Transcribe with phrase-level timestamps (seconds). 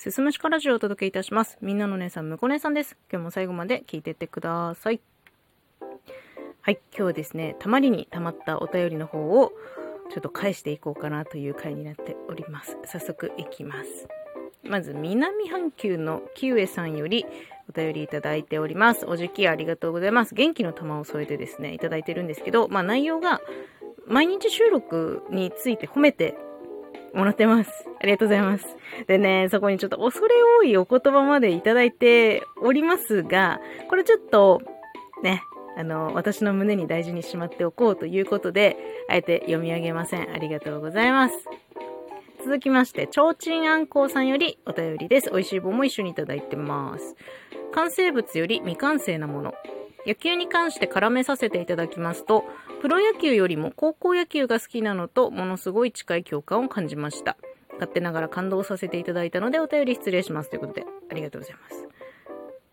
[0.00, 1.58] すすむしかラジオをお届けいたします。
[1.60, 2.96] みんなの姉さん、むこ姉さんです。
[3.12, 5.00] 今日も最後まで聞いてってください。
[6.62, 9.52] はい、今日はですね、たまりにたまったお便りの方を
[10.08, 12.78] ちょっと返していこうかなという回になっております。
[12.86, 14.08] 早速いきます。
[14.62, 17.26] まず、南半球のキウエさんより
[17.68, 19.04] お便りいただいております。
[19.04, 20.34] おじきありがとうございます。
[20.34, 23.42] 元気の玉を添えてですね、いただいてるんですけど、まあ内容が
[24.06, 26.38] 毎日収録について褒めて
[27.14, 27.70] もらってます。
[28.00, 28.64] ありがとうございます。
[29.06, 34.60] でね、そこにちょっと恐れ多いお言葉までいただいておりますが、これちょっと、
[35.22, 35.42] ね、
[35.76, 38.76] あの、私の胸に大事にしまっておこうということで、
[39.08, 40.30] あえて読み上げません。
[40.32, 41.34] ありがとうございます。
[42.42, 45.30] 続きまして、ちょうちんあんこうさんよりお便りです。
[45.30, 47.16] 美味しい棒も一緒にいただいてます。
[47.72, 49.54] 完成物より未完成なもの。
[50.06, 52.44] 野球に関して絡めさせていただきますと、
[52.80, 57.36] プロ野球よりも高校野球が好きなのと、ものすごい近い共感を感じました。
[57.74, 60.50] 勝手ながら感動させていただいたので、お便り失礼します。
[60.50, 61.88] ということで、ありがとうございます。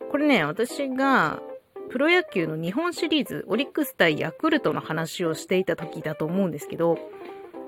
[0.09, 1.41] これね、私が、
[1.89, 6.97] プロ野球の日本シリーズ、オリックス対ヤクルトの話をしていた時だと思うんですけど、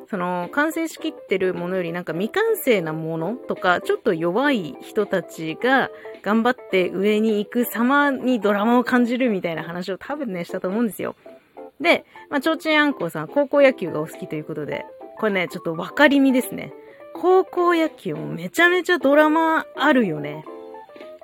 [0.10, 5.92] その、完成しきってるものよりなんか未完成なものとか、ちょっと弱い人たちが
[6.24, 11.16] 頑張って上に行く様にドラマを感じるみたいな話を多分ね、したと思うんですよ。
[11.80, 14.86] で、まあ、ちょうちんあんこうさん、高校野球がお好きということで、
[15.20, 16.74] これね、ちょっと分かりみですね。
[17.14, 20.44] 高校野球もめちゃめちゃドラマあるよね。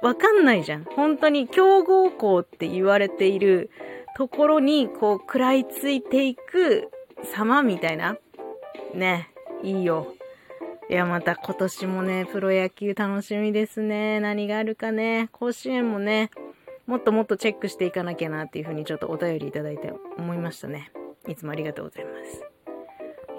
[0.03, 0.83] わかんないじゃん。
[0.83, 3.71] 本当に強豪校って言われている
[4.15, 6.91] ところに、こう、食らいついていく
[7.23, 8.17] 様みたいな。
[8.93, 9.29] ね、
[9.63, 10.13] いいよ。
[10.89, 14.19] いや、また今年もね、プロ野球楽しみですね。
[14.19, 15.29] 何があるかね。
[15.31, 16.29] 甲子園もね、
[16.85, 20.91] もっともっとチェックしていかなきゃなっていうふうにちょっとお便りいただいて思いましたね。
[21.27, 22.43] いつもありがとうございます。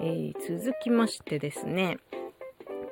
[0.01, 1.99] えー、続きましてですね、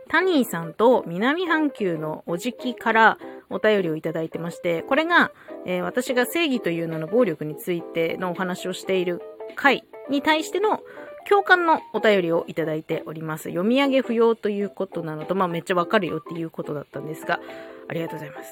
[0.07, 3.17] タニーさんと南半球のおじきから
[3.49, 5.31] お便りをいただいてまして、これが、
[5.65, 9.21] えー、私が正義という名の暴力についてのお話をしている
[9.55, 10.81] 回に対しての
[11.29, 13.45] 共感のお便りをいただいております。
[13.49, 17.39] 読み上げ不要ということなのと、まあめっちゃわかるよっていうことだったんですが、
[17.87, 18.51] ありがとうございます。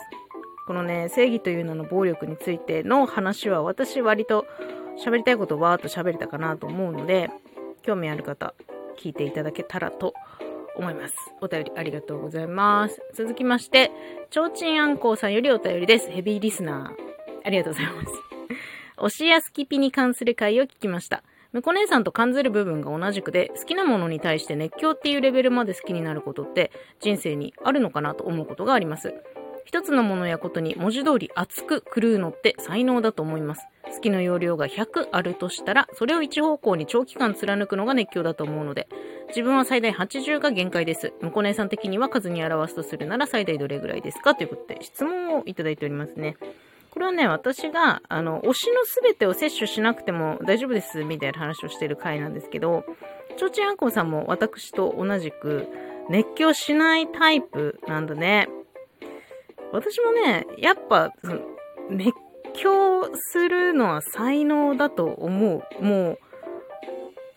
[0.65, 4.45] このね、正義という名の暴力についての話は私割と
[5.03, 7.29] 喋りたいことをわーっと喋れたかなと思うので、
[7.83, 8.53] 興味ある方、
[8.97, 10.13] 聞いていただけたらと
[10.75, 11.15] 思います。
[11.41, 13.01] お便りありがとうございます。
[13.13, 13.91] 続きまして、
[14.29, 16.09] ちょうちんあんこうさんよりお便りです。
[16.09, 17.13] ヘビーリスナー。
[17.45, 18.07] ありがとうございます。
[18.97, 21.23] 推しやスキピに関する回を聞きました。
[21.53, 29.13] むこ姉さんと感じる部分が同じくで、好きなものに対して熱狂っていうレベルまで好きになることって人生にあるのかなと思うことがあります。
[29.65, 33.67] 一つのものやことに文字通り熱く狂うのって才能だと思います。
[33.85, 38.87] 好きの容量が100あるとしたら、それを一方向に長期間貫くのが熱狂だと思うので、
[39.27, 41.13] 自分は最大80が限界です。
[41.21, 44.33] むこ姉さん的には数に表すとするなら最大どれぐらいですか？
[44.33, 46.35] ということで質問をいただいておりますね。
[46.93, 52.85] これはね、私が、あの、推しのすべてを摂取しなくても大丈夫です、みたいな話をしている回なんですけど、
[53.35, 55.67] ちょうちんあんこさんも私と同じく、
[56.11, 58.47] 熱狂しないタイプなんだね。
[59.71, 61.11] 私もね、やっぱ、
[61.89, 62.13] 熱
[62.53, 65.83] 狂するのは才能だと思う。
[65.83, 66.19] もう、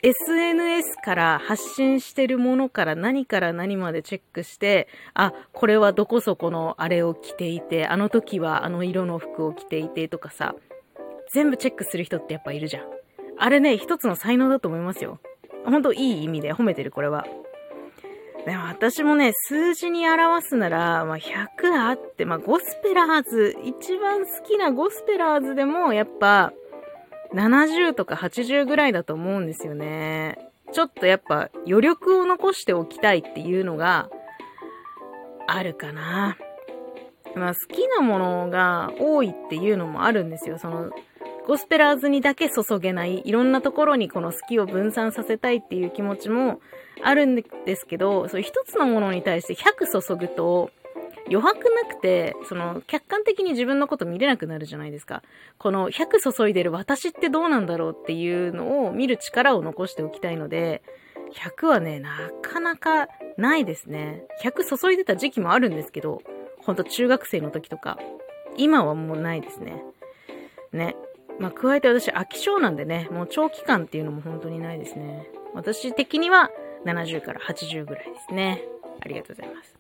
[0.03, 10.55] SNS から発信してるものから何から何までチェックして、あ、これはどこそこのあれを着ていて、あの時はあの色の服を着ていてとかさ、
[11.33, 12.85] 全部チェックする人ってやっぱいるじゃん。
[13.39, 15.19] あれね、一つの才能だと思いますよ。
[15.65, 17.27] ほんといい意味で褒めてる、これは。
[18.47, 26.53] でも私もね、数字に表すなら、まあ、100あって、まあ、ゴスペラーズ、一番好きなゴスペラーズでも、やっぱ、
[27.35, 30.39] 70とか80ぐらいだと思うんですよね。
[30.73, 34.11] ちょっとやっぱ余力を残しておきたいっていうのが
[35.47, 36.37] あるかな。
[37.35, 40.59] まあ好きなものが多いっていうのもあるんですよ。
[40.59, 40.91] その
[41.47, 46.61] ゴスペラーズにだけ注げない、いろんなところにこの好きを分散させたいっていう気持ちも
[47.05, 47.45] あるんで
[47.77, 50.71] すけど、そう一つのものに対して100注ぐと、
[51.29, 55.23] 余白なくて、その、客観的に自分のこと見れなくなるじゃないですか。
[55.59, 60.83] この100注いでる私ってどうなんだろうっていうのを見る力を残しておきたいので、
[61.35, 64.25] 100はね、なかなかないですね。
[64.43, 66.23] 100注いでた時期もあるんですけど、
[66.59, 67.99] ほんと中学生の時とか、
[68.57, 69.83] 今はもうないですね。
[70.73, 70.97] ね。
[71.39, 75.29] まあ、加えて私、飽き性なんでね、もう長期間っていうのも本当にないですね。
[75.55, 76.51] 私的には
[76.85, 78.63] 70から80ぐらいですね。
[79.01, 79.75] ありがとうございます。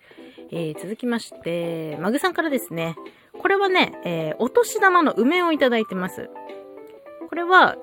[0.50, 2.96] えー、続きまして、マグさんからですね。
[3.38, 6.30] これはね、えー、お年玉の梅をいただいてます。
[7.28, 7.76] これは、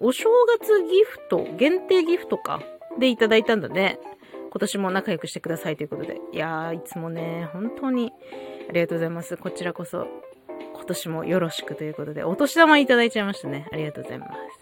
[0.00, 2.62] お正月ギフト、限定ギフトか、
[2.98, 3.98] でいただいたんだね。
[4.50, 6.20] 今年も仲良くしてくださいということで。
[6.32, 8.12] いやー、いつもね、本当に
[8.68, 9.36] ありがとうございます。
[9.36, 10.06] こちらこそ、
[10.74, 13.68] 今年もよろしくということで、お年玉いただいちゃいましたね。
[13.72, 14.59] ありがとうございます。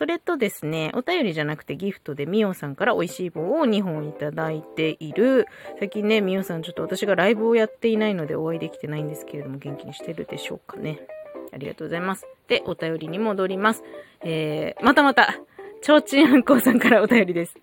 [0.00, 5.46] それとですね、お便りじゃなくてギフトでみおさんから美味しい棒を2本いただいている。
[5.78, 11.00] 最近ね、みおさんちょっと私がライブをやっていないのでお会いできてないんですけれども、元気にしてるでしょうかね。
[11.52, 12.26] ありがとうございます。
[12.48, 13.84] で、お便りに戻ります。
[14.24, 15.38] えー、またまた、
[15.82, 17.54] ちょうちんあんこうさんからお便りです。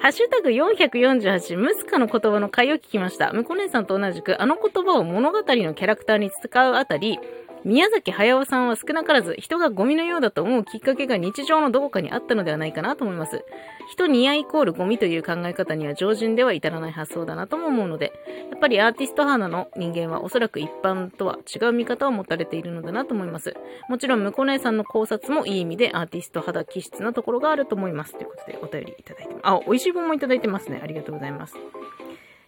[0.00, 3.32] ハッシュタグ448、ムスカの言葉の回を聞きました。
[3.32, 7.20] むこ姉さんと同じく、あの言葉を物語のキャラクターに使うあたり、
[7.66, 13.44] 宮崎駿さんは少なからず人がゴミのようだと思うきっかけが日常のどこかにあったのではないかなと思います。
[13.90, 18.12] 人似合いイコールゴミという考え方には常人では至らない発想だなとも思うので、
[18.52, 23.56] やっぱりアーティスト派の人間はおそらく一般とは違う見方を持たれているのだなと思います。
[23.88, 28.12] もちろん、向こう姉さんの考察もいい意味でアーティスト肌気質なところがあると思います。
[28.12, 29.42] ということでお便りいただいてます。
[29.42, 30.78] あ、美味しい本もいただいてますね。
[30.80, 31.56] ありがとうございます。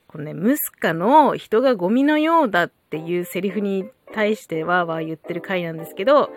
[0.06, 6.31] このね、ムスカの人がゴミのようだっていうセリフに対してわーわー言ってる回なんですけど、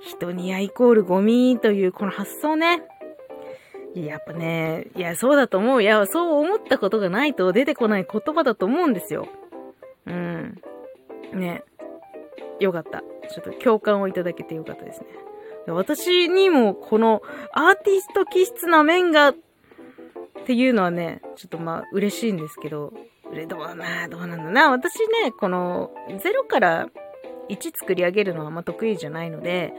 [0.00, 2.82] 人にやイコールゴミというこの発想ね。
[3.94, 5.82] やっぱね、いや、そうだと思う。
[5.82, 9.26] いや、そう思ったことがないと出てこない言葉だと思うんですよ。
[10.06, 10.60] うん。
[11.32, 11.64] ね。
[12.60, 13.02] よかった。
[13.30, 15.06] ちょっと共感をいただけてよかったですね。
[15.68, 17.22] 私にもこの
[17.52, 19.34] アーティスト気質な面がっ
[20.46, 22.92] ていうのはね、ちょっとまあ嬉しいんですけど、
[23.44, 24.70] どうな、どうなんだな。
[24.70, 26.88] 私ね、この0から
[27.50, 29.74] 1作り上げるのはあんま得意じゃないので、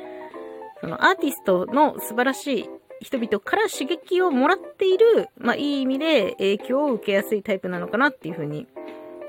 [0.82, 2.70] そのアーティストの素晴らしい
[3.02, 8.68] 人々から刺激をもらっている、まあいい意味で影響を受けやすいタイプなのかなっていうふうに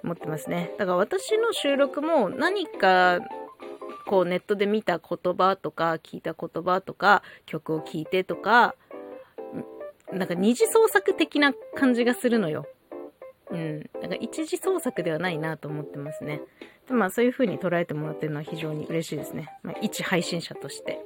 [0.05, 0.75] 思ってますね。
[0.79, 3.21] だから私の収録も何か
[4.07, 8.75] こうネットで見た言葉とか聞いた言葉とか曲を聴いてとか、
[10.13, 12.67] なんか二次創作的な感じがするのよ。
[13.51, 13.91] うん。
[14.01, 16.41] なんか一次創作ではないなと思ってますね。
[16.89, 19.49] でまあそういう風に捉えてもらってるのは非常に嬉しいですね。
[19.63, 21.01] まあ、一配信者として。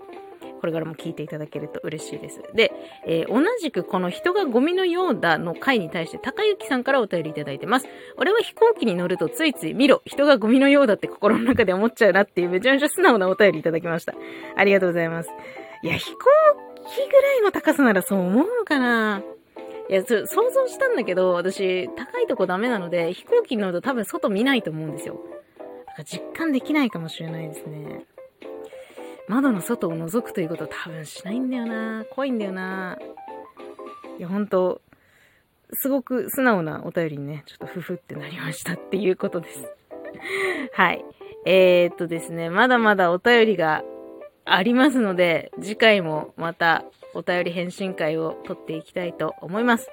[0.63, 2.41] これからも聞いていただけると嬉しいです。
[2.55, 2.73] で、
[3.05, 7.89] えー、同じくこの人がゴミのようだの回に対して高幸さんからお便りいただいてます。
[8.17, 14.15] 俺は飛行機に乗るとついつい見ろ、人がゴミのようだって心の中で思っちゃうなっていうめちゃめちゃ素直なお便りいただきました。
[14.55, 15.31] ありがとうございます。
[15.83, 16.19] いや、飛行
[16.87, 19.21] 機ぐらいの高さならそう思うのかな
[19.89, 25.21] いや、そ想像したんだけど、私、高いとこダメなので、飛行機に乗ると多分外見ないと思うんですよ。
[25.87, 28.05] だから実感できないかもしれないですね。
[29.29, 32.99] 窓の外を覗くということは多分しないんだよな怖いんだよな
[34.19, 34.81] いや、ほんと、
[35.75, 39.65] すごく素直なお便りにね、ちょっとふふってなりましたっていうことです。
[40.73, 41.05] はい。
[41.45, 43.83] えー、っとですね、まだまだお便りが
[44.45, 49.89] ありますので、次回もまたお便り返信会を取っていきたいと思います。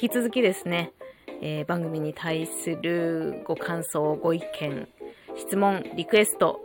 [0.00, 0.92] 引き続きですね、
[1.40, 4.88] えー、番組に対するご感想、ご意見、
[5.36, 6.60] 質問、リクエスト、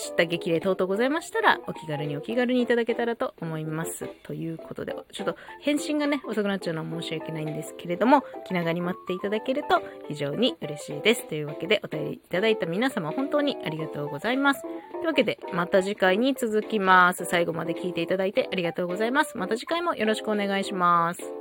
[0.00, 4.08] 知った激励等々ございましたら、お気軽にお気軽にいただけたらと思います。
[4.22, 11.26] ということで、ちょっと返信がね、遅くなっちゃうのは申し訳ないんですけれども、気長に待っていただけると非常に嬉しいです。
[11.28, 14.62] というわけで、お便りいただいた皆様本当にありがとうございます。
[14.62, 14.70] とい
[15.02, 17.24] うわけで、また次回に続きます。
[17.24, 19.36] 最後まで聞いていただいてありがとうございます。
[19.36, 21.39] また次回もよろしくお願いします。